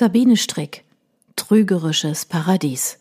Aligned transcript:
Sabine 0.00 0.36
Strick 0.36 0.84
Trügerisches 1.34 2.24
Paradies 2.24 3.00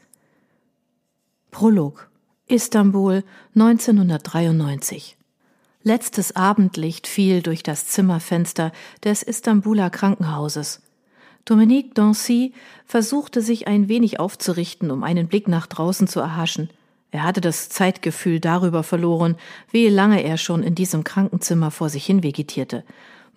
Prolog 1.51 2.09
Istanbul 2.47 3.23
1993 3.54 5.15
Letztes 5.83 6.36
Abendlicht 6.36 7.05
fiel 7.05 7.44
durch 7.44 7.62
das 7.62 7.86
Zimmerfenster 7.86 8.71
des 9.04 9.21
Istanbuler 9.21 9.91
Krankenhauses. 9.91 10.81
Dominique 11.46 11.94
Dancy 11.94 12.54
versuchte 12.88 13.44
sich 13.44 13.68
ein 13.68 13.90
wenig 13.90 14.20
aufzurichten, 14.20 14.90
um 14.90 15.04
einen 15.04 15.28
Blick 15.28 15.48
nach 15.48 15.68
draußen 15.68 16.08
zu 16.08 16.20
erhaschen. 16.20 16.72
Er 17.12 17.22
hatte 17.22 17.41
das 17.41 17.70
Zeitgefühl 17.70 18.40
darüber 18.40 18.82
verloren, 18.82 19.36
wie 19.70 19.88
lange 19.88 20.23
er 20.23 20.38
schon 20.38 20.64
in 20.64 20.73
diesem 20.73 21.04
Krankenzimmer 21.04 21.70
vor 21.70 21.90
sich 21.90 22.08
hin 22.08 22.23
vegetierte 22.23 22.84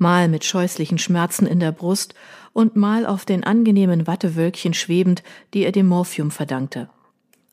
mal 0.01 0.29
mit 0.29 0.45
scheußlichen 0.45 0.99
Schmerzen 0.99 1.47
in 1.47 1.61
der 1.61 1.73
Brust 1.73 2.15
und 2.53 2.77
mal 2.77 3.07
auf 3.07 3.25
den 3.25 3.45
angenehmen 3.45 4.07
Wattewölkchen 4.07 4.75
schwebend, 4.75 5.23
die 5.55 5.65
er 5.65 5.73
dem 5.73 5.87
Morphium 5.87 6.31
verdankte. 6.31 6.89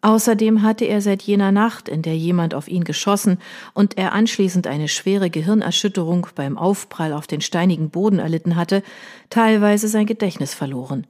Außerdem 0.01 0.61
hatte 0.61 0.85
er 0.85 1.01
seit 1.01 1.23
jener 1.23 1.51
Nacht, 1.51 1.89
in 1.89 2.01
der 2.01 2.15
jemand 2.15 2.53
auf 2.53 2.67
ihn 2.67 2.83
geschossen 2.83 3.39
und 3.73 3.97
er 3.97 4.13
anschließend 4.13 4.67
eine 4.67 4.87
schwere 4.87 5.29
Gehirnerschütterung 5.29 6.27
beim 6.35 6.57
Aufprall 6.57 7.13
auf 7.13 7.27
den 7.27 7.41
steinigen 7.41 7.89
Boden 7.89 8.19
erlitten 8.19 8.55
hatte, 8.55 8.83
teilweise 9.29 9.87
sein 9.87 10.05
Gedächtnis 10.05 10.53
verloren. 10.53 11.07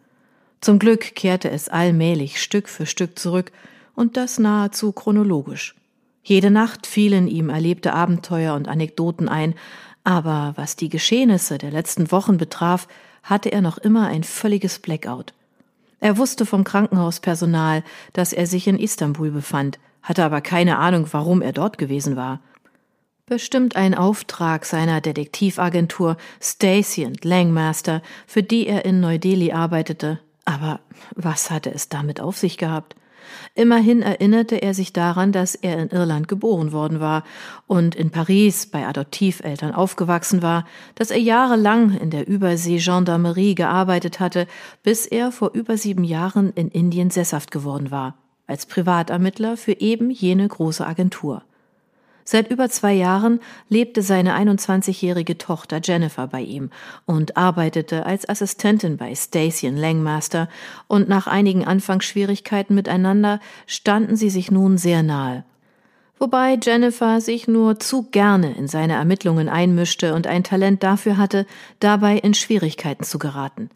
Zum 0.62 0.80
Glück 0.80 1.16
kehrte 1.16 1.52
es 1.52 1.70
allmählich 1.70 2.41
Stück 2.41 2.70
für 2.70 2.85
Stück 2.85 3.20
zurück, 3.20 3.52
und 3.94 4.16
das 4.16 4.38
nahezu 4.38 4.91
chronologisch. 4.91 5.76
Jede 6.24 6.52
Nacht 6.52 6.85
fielen 6.85 7.27
ihm 7.27 7.49
erlebte 7.49 7.94
Abenteuer 7.94 8.54
und 8.54 8.68
Anekdoten 8.68 9.27
ein, 9.27 9.55
aber 10.08 10.54
was 10.56 10.78
die 10.78 10.88
Geschehnisse 10.88 11.58
der 11.58 11.70
letzten 11.70 12.14
Wochen 12.14 12.38
betraf, 12.38 12.88
hatte 13.24 13.52
er 13.52 13.60
noch 13.60 13.78
immer 13.78 14.08
ein 14.08 14.24
völliges 14.24 14.80
Blackout. 14.80 15.34
Er 16.00 16.18
wusste 16.18 16.46
vom 16.46 16.64
Krankenhauspersonal, 16.64 17.84
dass 18.14 18.32
er 18.32 18.48
sich 18.48 18.68
in 18.68 18.80
Istanbul 18.80 19.32
befand, 19.32 19.80
hatte 20.02 20.24
aber 20.24 20.40
keine 20.40 20.77
Ahnung, 20.77 21.10
warum 21.12 21.41
er 21.41 21.52
dort 21.52 21.77
gewesen 21.77 22.16
war. 22.16 22.40
Bestimmt 23.26 23.76
ein 23.76 23.96
Auftrag 23.96 24.64
seiner 24.64 25.02
Detektivagentur 25.02 26.16
Stacy 26.42 27.12
Langmaster, 27.21 28.02
für 28.27 28.44
die 28.44 28.66
er 28.66 28.86
in 28.86 29.02
Neu-Delhi 29.02 29.52
arbeitete. 29.52 30.21
Aber 30.46 30.80
was 31.16 31.52
hatte 31.52 31.74
es 31.74 31.90
damit 31.90 32.21
auf 32.21 32.38
sich 32.38 32.58
gehabt? 32.58 32.96
Immerhin 33.56 34.02
erinnerte 34.02 34.56
er 34.62 34.74
sich 34.74 34.94
daran, 34.94 35.32
dass 35.32 35.56
er 35.56 35.78
in 35.78 35.90
Irland 35.90 36.28
geboren 36.28 36.72
worden 36.72 37.00
war 37.00 37.24
und 37.66 37.96
in 37.96 38.12
Paris 38.12 38.66
bei 38.68 38.86
Adoptiveltern 38.88 39.74
aufgewachsen 39.74 40.42
war, 40.42 40.66
dass 40.96 41.12
er 41.12 41.20
jahrelang 41.20 41.98
in 41.98 42.10
der 42.10 42.28
Übersee-Gendarmerie 42.28 43.55
gearbeitet 43.55 44.20
hatte, 44.20 44.48
bis 44.84 45.05
er 45.05 45.32
vor 45.32 45.52
über 45.54 45.78
sieben 45.78 46.04
Jahren 46.04 46.52
in 46.54 46.70
Indien 46.70 47.10
sesshaft 47.10 47.52
geworden 47.52 47.92
war, 47.92 48.16
als 48.48 48.66
Privatermittler 48.66 49.58
für 49.58 49.74
eben 49.74 50.10
jene 50.10 50.48
große 50.48 50.86
Agentur. 50.86 51.44
Seit 52.30 52.52
über 52.52 52.70
zwei 52.70 52.92
Jahren 52.92 53.40
lebte 53.70 54.02
seine 54.02 54.36
21-jährige 54.36 55.38
Tochter 55.38 55.80
Jennifer 55.82 56.28
bei 56.28 56.42
ihm 56.42 56.72
und 57.06 57.38
arbeitete 57.38 58.06
als 58.06 58.28
Assistentin 58.28 58.98
bei 58.98 59.16
Stacey 59.16 59.70
Langmaster 59.70 60.50
und 60.88 61.08
nach 61.08 61.28
einigen 61.28 61.64
Anfangsschwierigkeiten 61.64 62.76
miteinander 62.76 63.40
standen 63.66 64.18
sie 64.18 64.30
sich 64.30 64.52
nun 64.52 64.78
sehr 64.78 65.03
nahe. 65.03 65.46
Wobei 66.20 66.59
Jennifer 66.62 67.22
sich 67.22 67.48
nur 67.48 67.80
zu 67.80 68.03
gerne 68.12 68.58
in 68.58 68.68
seine 68.68 68.96
Ermittlungen 68.96 69.48
einmischte 69.48 70.14
und 70.14 70.28
ein 70.28 70.44
Talent 70.44 70.84
dafür 70.84 71.16
hatte, 71.16 71.46
dabei 71.80 72.18
in 72.18 72.34
Schwierigkeiten 72.34 73.06
zu 73.06 73.20
geraten. 73.20 73.70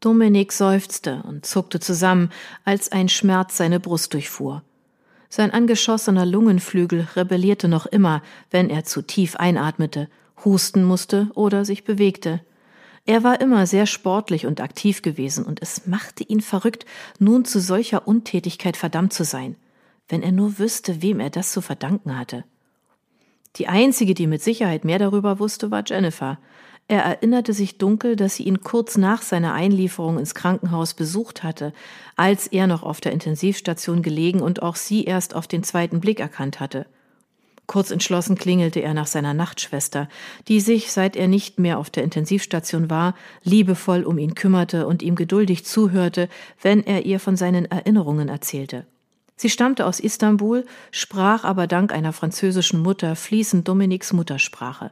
Dominik 0.00 0.52
seufzte 0.52 1.22
und 1.26 1.46
zuckte 1.46 1.80
zusammen, 1.80 2.28
als 2.66 2.92
ein 2.92 3.08
Schmerz 3.08 3.56
seine 3.56 3.80
Brust 3.80 4.12
durchfuhr. 4.12 4.62
Sein 5.34 5.50
angeschossener 5.50 6.26
Lungenflügel 6.26 7.08
rebellierte 7.16 7.66
noch 7.66 7.86
immer, 7.86 8.20
wenn 8.50 8.68
er 8.68 8.84
zu 8.84 9.00
tief 9.00 9.34
einatmete, 9.36 10.10
husten 10.44 10.84
musste 10.84 11.30
oder 11.32 11.64
sich 11.64 11.84
bewegte. 11.84 12.42
Er 13.06 13.24
war 13.24 13.40
immer 13.40 13.66
sehr 13.66 13.86
sportlich 13.86 14.44
und 14.44 14.60
aktiv 14.60 15.00
gewesen, 15.00 15.46
und 15.46 15.62
es 15.62 15.86
machte 15.86 16.22
ihn 16.22 16.42
verrückt, 16.42 16.84
nun 17.18 17.46
zu 17.46 17.60
solcher 17.60 18.06
Untätigkeit 18.06 18.76
verdammt 18.76 19.14
zu 19.14 19.24
sein, 19.24 19.56
wenn 20.06 20.22
er 20.22 20.32
nur 20.32 20.58
wüsste, 20.58 21.00
wem 21.00 21.18
er 21.18 21.30
das 21.30 21.50
zu 21.50 21.62
verdanken 21.62 22.18
hatte. 22.18 22.44
Die 23.56 23.68
einzige, 23.68 24.12
die 24.12 24.26
mit 24.26 24.42
Sicherheit 24.42 24.84
mehr 24.84 24.98
darüber 24.98 25.38
wusste, 25.38 25.70
war 25.70 25.82
Jennifer, 25.86 26.38
er 26.88 27.02
erinnerte 27.02 27.52
sich 27.52 27.78
dunkel, 27.78 28.16
dass 28.16 28.36
sie 28.36 28.42
ihn 28.42 28.60
kurz 28.60 28.96
nach 28.96 29.22
seiner 29.22 29.54
Einlieferung 29.54 30.18
ins 30.18 30.34
Krankenhaus 30.34 30.94
besucht 30.94 31.42
hatte, 31.42 31.72
als 32.16 32.46
er 32.46 32.66
noch 32.66 32.82
auf 32.82 33.00
der 33.00 33.12
Intensivstation 33.12 34.02
gelegen 34.02 34.40
und 34.42 34.62
auch 34.62 34.76
sie 34.76 35.04
erst 35.04 35.34
auf 35.34 35.46
den 35.46 35.62
zweiten 35.62 36.00
Blick 36.00 36.20
erkannt 36.20 36.60
hatte. 36.60 36.86
Kurz 37.66 37.90
entschlossen 37.90 38.36
klingelte 38.36 38.80
er 38.80 38.92
nach 38.92 39.06
seiner 39.06 39.32
Nachtschwester, 39.32 40.08
die 40.48 40.60
sich, 40.60 40.92
seit 40.92 41.16
er 41.16 41.28
nicht 41.28 41.58
mehr 41.58 41.78
auf 41.78 41.88
der 41.88 42.04
Intensivstation 42.04 42.90
war, 42.90 43.14
liebevoll 43.44 44.02
um 44.02 44.18
ihn 44.18 44.34
kümmerte 44.34 44.86
und 44.86 45.02
ihm 45.02 45.14
geduldig 45.14 45.64
zuhörte, 45.64 46.28
wenn 46.60 46.84
er 46.84 47.06
ihr 47.06 47.20
von 47.20 47.36
seinen 47.36 47.64
Erinnerungen 47.64 48.28
erzählte. 48.28 48.84
Sie 49.36 49.48
stammte 49.48 49.86
aus 49.86 50.00
Istanbul, 50.00 50.66
sprach 50.90 51.44
aber 51.44 51.66
dank 51.66 51.92
einer 51.92 52.12
französischen 52.12 52.82
Mutter 52.82 53.16
fließend 53.16 53.66
Dominiks 53.66 54.12
Muttersprache. 54.12 54.90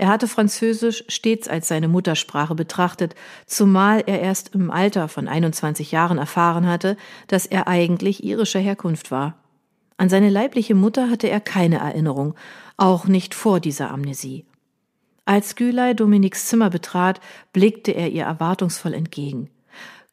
Er 0.00 0.08
hatte 0.08 0.28
Französisch 0.28 1.04
stets 1.08 1.46
als 1.46 1.68
seine 1.68 1.86
Muttersprache 1.86 2.54
betrachtet, 2.54 3.14
zumal 3.44 4.02
er 4.06 4.22
erst 4.22 4.54
im 4.54 4.70
Alter 4.70 5.08
von 5.08 5.28
21 5.28 5.92
Jahren 5.92 6.16
erfahren 6.16 6.66
hatte, 6.66 6.96
dass 7.26 7.44
er 7.44 7.68
eigentlich 7.68 8.24
irischer 8.24 8.60
Herkunft 8.60 9.10
war. 9.10 9.34
An 9.98 10.08
seine 10.08 10.30
leibliche 10.30 10.74
Mutter 10.74 11.10
hatte 11.10 11.28
er 11.28 11.38
keine 11.38 11.80
Erinnerung, 11.80 12.34
auch 12.78 13.04
nicht 13.04 13.34
vor 13.34 13.60
dieser 13.60 13.90
Amnesie. 13.90 14.46
Als 15.26 15.54
Gülay 15.54 15.92
Dominiks 15.92 16.46
Zimmer 16.46 16.70
betrat, 16.70 17.20
blickte 17.52 17.92
er 17.92 18.08
ihr 18.08 18.24
erwartungsvoll 18.24 18.94
entgegen. 18.94 19.50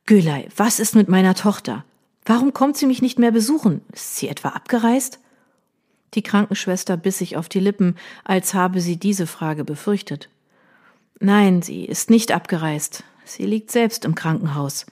Gülay, 0.06 0.50
was 0.58 0.82
ist 0.82 0.96
mit 0.96 1.08
meiner 1.08 1.34
Tochter? 1.34 1.86
Warum 2.26 2.52
kommt 2.52 2.76
sie 2.76 2.88
mich 2.88 3.02
nicht 3.02 3.20
mehr 3.20 3.32
besuchen? 3.32 3.80
Ist 3.94 4.18
sie 4.18 4.28
etwa 4.28 4.50
abgereist? 4.50 5.20
Die 6.18 6.24
Krankenschwester 6.24 6.98
biss 6.98 7.20
sich 7.20 7.38
auf 7.38 7.48
die 7.48 7.60
Lippen, 7.60 7.96
als 8.24 8.56
habe 8.56 8.82
sie 8.82 8.98
diese 8.98 9.28
Frage 9.28 9.64
befürchtet. 9.64 10.30
Nein, 11.20 11.62
sie 11.62 11.86
ist 11.86 12.10
nicht 12.10 12.32
abgereist. 12.32 13.04
Sie 13.24 13.46
liegt 13.46 13.70
selbst 13.70 14.04
im 14.04 14.16
Krankenhaus. 14.16 14.88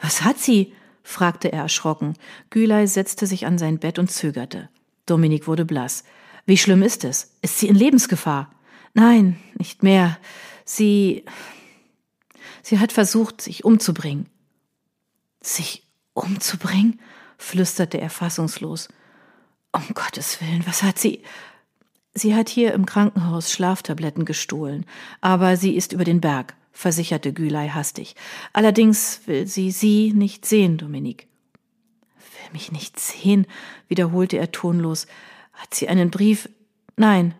Was 0.00 0.22
hat 0.22 0.38
sie? 0.38 0.72
fragte 1.02 1.52
er 1.52 1.60
erschrocken. 1.60 2.14
Gülay 2.48 2.86
setzte 2.86 3.26
sich 3.26 3.44
an 3.44 3.58
sein 3.58 3.78
Bett 3.78 3.98
und 3.98 4.10
zögerte. 4.10 4.70
Dominik 5.04 5.46
wurde 5.46 5.66
blass. 5.66 6.04
Wie 6.46 6.56
schlimm 6.56 6.82
ist 6.82 7.04
es? 7.04 7.36
Ist 7.42 7.58
sie 7.58 7.68
in 7.68 7.74
Lebensgefahr? 7.74 8.50
Nein, 8.94 9.38
nicht 9.58 9.82
mehr. 9.82 10.16
Sie. 10.64 11.26
Sie 12.62 12.78
hat 12.78 12.92
versucht, 12.92 13.42
sich 13.42 13.66
umzubringen. 13.66 14.24
Sich 15.42 15.86
umzubringen? 16.14 16.98
flüsterte 17.36 18.00
er 18.00 18.08
fassungslos. 18.08 18.88
Um 19.72 19.84
Gottes 19.94 20.40
Willen, 20.40 20.66
was 20.66 20.82
hat 20.82 20.98
sie? 20.98 21.22
Sie 22.12 22.34
hat 22.34 22.48
hier 22.48 22.74
im 22.74 22.86
Krankenhaus 22.86 23.52
Schlaftabletten 23.52 24.24
gestohlen, 24.24 24.84
aber 25.20 25.56
sie 25.56 25.76
ist 25.76 25.92
über 25.92 26.04
den 26.04 26.20
Berg, 26.20 26.54
versicherte 26.72 27.32
Gülay 27.32 27.68
hastig. 27.68 28.16
Allerdings 28.52 29.20
will 29.26 29.46
sie 29.46 29.70
Sie 29.70 30.12
nicht 30.12 30.44
sehen, 30.44 30.76
Dominik. 30.76 31.28
Will 32.16 32.52
mich 32.52 32.72
nicht 32.72 32.98
sehen, 32.98 33.46
wiederholte 33.86 34.38
er 34.38 34.50
tonlos. 34.50 35.06
Hat 35.52 35.72
sie 35.74 35.88
einen 35.88 36.10
Brief? 36.10 36.48
Nein. 36.96 37.34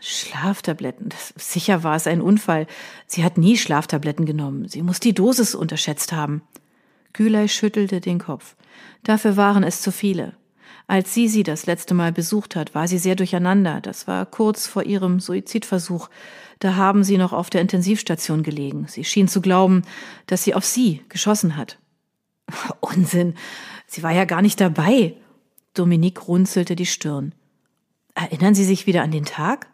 Schlaftabletten. 0.00 1.08
Das, 1.08 1.32
sicher 1.36 1.82
war 1.82 1.96
es 1.96 2.06
ein 2.06 2.20
Unfall. 2.20 2.66
Sie 3.06 3.24
hat 3.24 3.38
nie 3.38 3.56
Schlaftabletten 3.56 4.26
genommen. 4.26 4.68
Sie 4.68 4.82
muss 4.82 5.00
die 5.00 5.14
Dosis 5.14 5.54
unterschätzt 5.54 6.12
haben. 6.12 6.42
Gülay 7.12 7.48
schüttelte 7.48 8.00
den 8.00 8.18
Kopf. 8.18 8.56
Dafür 9.02 9.36
waren 9.36 9.62
es 9.62 9.80
zu 9.80 9.92
viele. 9.92 10.34
Als 10.92 11.14
sie 11.14 11.26
sie 11.26 11.42
das 11.42 11.64
letzte 11.64 11.94
Mal 11.94 12.12
besucht 12.12 12.54
hat, 12.54 12.74
war 12.74 12.86
sie 12.86 12.98
sehr 12.98 13.16
durcheinander. 13.16 13.80
Das 13.80 14.06
war 14.06 14.26
kurz 14.26 14.66
vor 14.66 14.82
ihrem 14.82 15.20
Suizidversuch. 15.20 16.10
Da 16.58 16.76
haben 16.76 17.02
sie 17.02 17.16
noch 17.16 17.32
auf 17.32 17.48
der 17.48 17.62
Intensivstation 17.62 18.42
gelegen. 18.42 18.84
Sie 18.88 19.02
schien 19.02 19.26
zu 19.26 19.40
glauben, 19.40 19.84
dass 20.26 20.44
sie 20.44 20.52
auf 20.54 20.66
sie 20.66 21.02
geschossen 21.08 21.56
hat. 21.56 21.78
Unsinn. 22.80 23.36
Sie 23.86 24.02
war 24.02 24.12
ja 24.12 24.26
gar 24.26 24.42
nicht 24.42 24.60
dabei. 24.60 25.14
Dominique 25.72 26.28
runzelte 26.28 26.76
die 26.76 26.84
Stirn. 26.84 27.34
Erinnern 28.14 28.54
Sie 28.54 28.64
sich 28.66 28.86
wieder 28.86 29.02
an 29.02 29.12
den 29.12 29.24
Tag? 29.24 29.68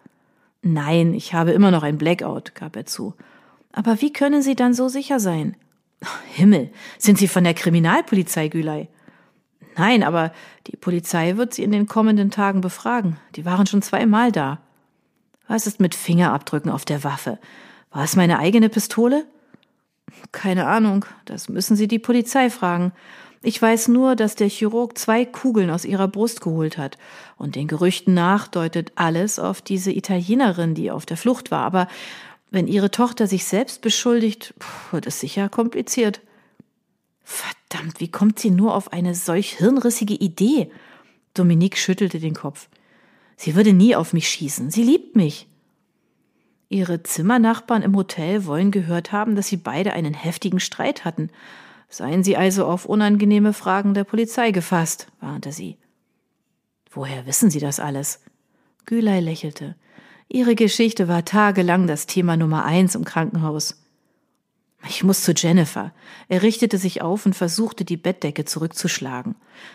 Nein, 0.63 1.15
ich 1.15 1.35
habe 1.35 1.51
immer 1.51 1.73
noch 1.73 1.83
ein 1.83 1.99
Blackout, 1.99 2.55
gab 2.55 2.77
er 2.77 2.87
zu. 2.87 3.15
Aber 3.73 4.01
wie 4.01 4.13
können 4.13 4.41
Sie 4.41 4.55
dann 4.55 4.73
so 4.73 4.87
sicher 4.87 5.19
sein? 5.19 5.57
Himmel, 6.33 6.71
sind 6.97 7.19
Sie 7.19 7.27
von 7.27 7.43
der 7.43 7.55
Kriminalpolizei, 7.55 8.47
Gülay? 8.47 8.87
Nein, 9.79 10.03
aber 10.03 10.33
die 10.67 10.77
Polizei 10.77 11.37
wird 11.37 11.55
sie 11.55 11.63
in 11.63 11.71
den 11.71 11.87
kommenden 11.87 12.33
Tagen 12.33 12.61
befragen. 12.61 13.17
Die 13.37 13.45
waren 13.45 13.67
schon 13.67 13.81
zweimal 13.81 14.33
da. 14.33 14.59
Was 15.47 15.69
ist 15.69 15.81
mit 15.81 15.95
Fingerabdrücken 15.95 16.71
auf 16.71 16.85
der 16.85 17.05
Waffe? 17.05 17.39
War 17.93 18.03
es 18.03 18.17
meine 18.17 18.41
eigene 18.41 18.69
Pistole? 18.69 19.25
Keine 20.33 20.67
Ahnung, 20.67 21.05
das 21.27 21.49
müssen 21.49 21.77
Sie 21.77 21.87
die 21.87 22.01
Polizei 22.01 22.51
fragen. 22.51 22.93
Ich 23.41 23.63
weiß 23.63 23.89
nur, 23.89 24.17
dass 24.17 24.35
der 24.35 24.49
Chirurg 24.49 24.99
zwei 24.99 25.25
Kugeln 25.25 25.71
aus 25.71 25.85
ihrer 25.85 26.09
Brust 26.09 26.41
geholt 26.41 26.77
hat. 26.77 26.99
Und 27.37 27.55
den 27.55 27.69
Gerüchten 27.69 28.15
nach 28.15 28.49
deutet 28.49 28.93
alles 28.97 29.39
auf 29.39 29.63
diese 29.63 29.93
Italienerin, 29.93 30.75
die 30.75 30.91
auf 30.91 31.07
der 31.07 31.17
Flucht 31.17 31.53
war. 31.53 31.65
Aber 31.65 31.87
wenn 32.51 32.67
ihre 32.67 32.91
Tochter 32.91 33.29
sich 33.29 33.45
selbst 33.45 33.81
beschuldigt, 33.81 34.55
wird 34.91 35.07
es 35.07 35.21
sicher 35.21 35.49
kompliziert. 35.49 36.21
Verdammt, 37.29 38.01
wie 38.01 38.11
kommt 38.11 38.39
sie 38.39 38.51
nur 38.51 38.75
auf 38.75 38.91
eine 38.95 39.15
solch 39.15 39.59
hirnrissige 39.59 40.15
Idee? 40.15 40.71
Dominique 41.35 41.77
schüttelte 41.77 42.21
den 42.21 42.33
Kopf. 42.33 42.71
Sie 43.37 43.55
würde 43.55 43.75
nie 43.75 43.95
auf 43.95 44.15
mich 44.15 44.31
schießen. 44.31 44.71
Sie 44.71 44.83
liebt 44.83 45.15
mich. 45.15 45.47
Ihre 46.71 47.03
Zimmernachbarn 47.03 47.83
im 47.83 47.95
Hotel 47.95 48.47
wollen 48.47 48.71
gehört 48.71 49.13
haben, 49.13 49.37
dass 49.37 49.49
sie 49.49 49.59
beide 49.59 49.93
einen 49.93 50.15
heftigen 50.15 50.59
Streit 50.59 51.05
hatten. 51.05 51.29
Seien 51.91 52.25
Sie 52.25 52.39
also 52.39 52.65
auf 52.65 52.87
unangenehme 52.87 53.53
Fragen 53.53 53.93
der 53.93 54.05
Polizei 54.05 54.51
gefasst, 54.51 55.09
warnte 55.21 55.53
sie. 55.53 55.77
Woher 56.91 57.27
wissen 57.27 57.51
Sie 57.51 57.61
das 57.61 57.79
alles? 57.79 58.21
Gülay 58.87 59.21
lächelte. 59.21 59.77
Ihre 60.29 60.55
Geschichte 60.55 61.09
war 61.09 61.27
tagelang 61.27 61.87
das 61.87 62.07
Thema 62.07 62.39
Nummer 62.39 62.65
eins 62.65 62.95
im 62.95 63.05
Krankenhaus. 63.05 63.83
Ich 64.87 65.03
muss 65.03 65.23
zu 65.23 65.33
Jennifer. 65.33 65.93
Er 66.29 66.43
richtete 66.43 66.79
sich 66.79 67.03
auf 67.03 67.27
und 67.27 67.35
versuchte, 67.35 67.85
die 67.85 67.97
Bettdecke 67.97 68.45
zurückzuschlagen. 68.45 69.35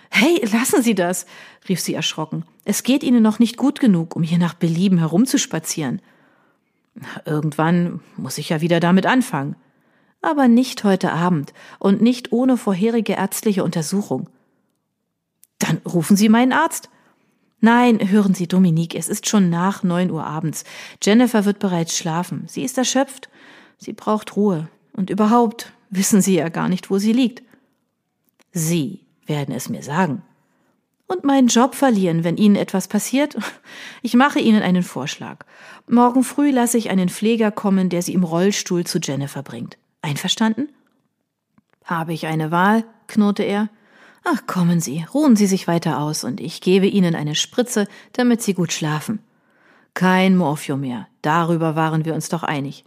Hey, 0.10 0.42
lassen 0.52 0.82
Sie 0.82 0.96
das, 0.96 1.26
rief 1.68 1.82
sie 1.82 1.94
erschrocken. 1.94 2.46
Es 2.64 2.84
geht 2.84 3.04
Ihnen 3.04 3.22
noch 3.22 3.40
nicht 3.40 3.58
gut 3.58 3.80
genug, 3.80 4.16
um 4.16 4.24
hier 4.24 4.38
nach 4.38 4.54
Belieben 4.54 5.00
herumzuspazieren. 5.00 6.02
Irgendwann 7.26 8.00
muss 8.16 8.38
ich 8.38 8.50
ja 8.50 8.62
wieder 8.62 8.80
damit 8.80 9.06
anfangen. 9.06 9.56
Aber 10.22 10.48
nicht 10.48 10.86
heute 10.86 11.12
Abend 11.12 11.54
und 11.80 12.02
nicht 12.02 12.32
ohne 12.32 12.56
vorherige 12.56 13.14
ärztliche 13.14 13.64
Untersuchung. 13.64 14.30
Dann 15.60 15.82
rufen 15.86 16.16
Sie 16.16 16.30
meinen 16.30 16.54
Arzt. 16.54 16.90
Nein, 17.60 18.10
hören 18.10 18.34
Sie, 18.34 18.48
Dominique, 18.48 18.96
es 18.96 19.10
ist 19.10 19.28
schon 19.28 19.50
nach 19.50 19.84
neun 19.84 20.12
Uhr 20.12 20.26
abends. 20.26 20.64
Jennifer 21.02 21.44
wird 21.44 21.60
bereits 21.60 21.98
schlafen. 21.98 22.46
Sie 22.48 22.64
ist 22.64 22.78
erschöpft. 22.78 23.30
Sie 23.78 23.94
braucht 23.94 24.36
Ruhe. 24.38 24.70
Und 24.94 25.10
überhaupt 25.10 25.74
wissen 25.90 26.22
Sie 26.22 26.36
ja 26.36 26.50
gar 26.50 26.70
nicht, 26.70 26.90
wo 26.90 26.98
sie 26.98 27.14
liegt. 27.14 27.44
Sie 28.52 29.02
werden 29.26 29.54
es 29.54 29.70
mir 29.70 29.84
sagen 29.84 30.22
und 31.14 31.24
meinen 31.24 31.48
Job 31.48 31.76
verlieren, 31.76 32.24
wenn 32.24 32.38
Ihnen 32.38 32.56
etwas 32.56 32.88
passiert? 32.88 33.38
Ich 34.02 34.16
mache 34.16 34.40
Ihnen 34.40 34.62
einen 34.62 34.84
Vorschlag. 34.84 35.46
Morgen 35.88 36.24
früh 36.26 36.52
lasse 36.52 36.78
ich 36.78 36.90
einen 36.90 37.08
Pfleger 37.08 37.52
kommen, 37.52 37.88
der 37.88 38.02
Sie 38.02 38.14
im 38.14 38.24
Rollstuhl 38.26 38.84
zu 38.86 39.00
Jennifer 39.00 39.44
bringt. 39.44 39.78
Einverstanden? 40.02 40.68
Habe 41.86 42.12
ich 42.14 42.26
eine 42.28 42.52
Wahl? 42.52 42.84
knurrte 43.08 43.44
er. 43.44 43.70
Ach, 44.26 44.46
kommen 44.46 44.82
Sie, 44.82 45.06
ruhen 45.14 45.38
Sie 45.38 45.48
sich 45.48 45.68
weiter 45.68 46.00
aus, 46.00 46.26
und 46.26 46.42
ich 46.42 46.60
gebe 46.60 46.88
Ihnen 46.88 47.16
eine 47.16 47.36
Spritze, 47.36 47.88
damit 48.12 48.42
Sie 48.42 48.54
gut 48.54 48.74
schlafen. 48.74 49.20
Kein 49.94 50.36
Morphium 50.36 50.82
mehr, 50.82 51.08
darüber 51.22 51.78
waren 51.78 52.04
wir 52.04 52.14
uns 52.14 52.28
doch 52.28 52.44
einig. 52.44 52.84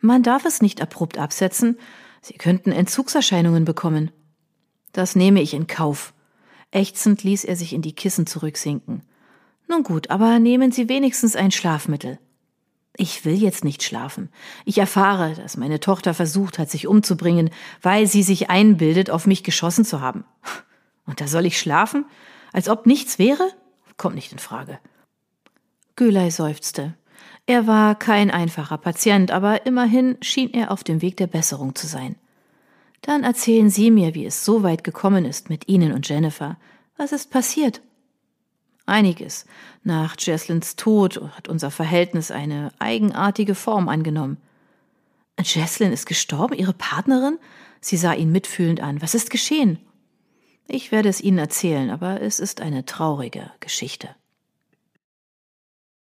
Man 0.00 0.22
darf 0.22 0.44
es 0.44 0.62
nicht 0.62 0.80
abrupt 0.80 1.18
absetzen, 1.18 1.78
Sie 2.20 2.34
könnten 2.34 2.72
Entzugserscheinungen 2.72 3.64
bekommen. 3.64 4.10
Das 4.92 5.14
nehme 5.14 5.40
ich 5.40 5.54
in 5.54 5.66
Kauf. 5.66 6.14
Ächzend 6.72 7.22
ließ 7.22 7.44
er 7.44 7.56
sich 7.56 7.72
in 7.72 7.82
die 7.82 7.94
Kissen 7.94 8.26
zurücksinken. 8.26 9.02
Nun 9.68 9.82
gut, 9.82 10.10
aber 10.10 10.38
nehmen 10.38 10.72
Sie 10.72 10.88
wenigstens 10.88 11.36
ein 11.36 11.50
Schlafmittel. 11.50 12.18
Ich 13.00 13.24
will 13.24 13.34
jetzt 13.34 13.64
nicht 13.64 13.84
schlafen. 13.84 14.28
Ich 14.64 14.78
erfahre, 14.78 15.34
dass 15.34 15.56
meine 15.56 15.78
Tochter 15.78 16.14
versucht 16.14 16.58
hat, 16.58 16.68
sich 16.68 16.88
umzubringen, 16.88 17.50
weil 17.80 18.08
sie 18.08 18.24
sich 18.24 18.50
einbildet, 18.50 19.08
auf 19.08 19.24
mich 19.24 19.44
geschossen 19.44 19.84
zu 19.84 20.00
haben. 20.00 20.24
Und 21.06 21.20
da 21.20 21.28
soll 21.28 21.46
ich 21.46 21.60
schlafen? 21.60 22.06
Als 22.52 22.68
ob 22.68 22.86
nichts 22.86 23.20
wäre? 23.20 23.48
Kommt 23.96 24.16
nicht 24.16 24.32
in 24.32 24.40
Frage. 24.40 24.80
Gülay 25.94 26.30
seufzte. 26.30 26.94
Er 27.48 27.66
war 27.66 27.94
kein 27.94 28.30
einfacher 28.30 28.76
Patient, 28.76 29.30
aber 29.30 29.64
immerhin 29.64 30.18
schien 30.20 30.52
er 30.52 30.70
auf 30.70 30.84
dem 30.84 31.00
Weg 31.00 31.16
der 31.16 31.28
Besserung 31.28 31.74
zu 31.74 31.86
sein. 31.86 32.16
Dann 33.00 33.24
erzählen 33.24 33.70
Sie 33.70 33.90
mir, 33.90 34.14
wie 34.14 34.26
es 34.26 34.44
so 34.44 34.62
weit 34.62 34.84
gekommen 34.84 35.24
ist 35.24 35.48
mit 35.48 35.66
Ihnen 35.66 35.92
und 35.92 36.06
Jennifer. 36.06 36.58
Was 36.98 37.12
ist 37.12 37.30
passiert? 37.30 37.80
Einiges. 38.84 39.46
Nach 39.82 40.14
Jesslins 40.18 40.76
Tod 40.76 41.22
hat 41.38 41.48
unser 41.48 41.70
Verhältnis 41.70 42.30
eine 42.30 42.70
eigenartige 42.80 43.54
Form 43.54 43.88
angenommen. 43.88 44.36
Jesslyn 45.42 45.90
ist 45.90 46.04
gestorben, 46.04 46.52
Ihre 46.52 46.74
Partnerin? 46.74 47.38
Sie 47.80 47.96
sah 47.96 48.12
ihn 48.12 48.30
mitfühlend 48.30 48.82
an. 48.82 49.00
Was 49.00 49.14
ist 49.14 49.30
geschehen? 49.30 49.78
Ich 50.66 50.92
werde 50.92 51.08
es 51.08 51.22
Ihnen 51.22 51.38
erzählen, 51.38 51.88
aber 51.88 52.20
es 52.20 52.40
ist 52.40 52.60
eine 52.60 52.84
traurige 52.84 53.50
Geschichte. 53.60 54.10